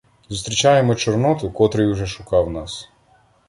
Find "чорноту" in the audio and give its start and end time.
0.95-1.51